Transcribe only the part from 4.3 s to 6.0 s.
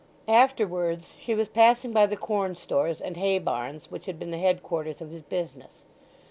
the headquarters of his business.